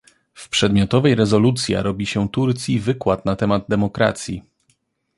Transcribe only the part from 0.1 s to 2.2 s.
W przedmiotowej rezolucja robi